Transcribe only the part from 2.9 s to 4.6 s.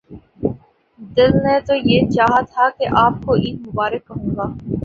آپ کو عید مبارک کہوں گا۔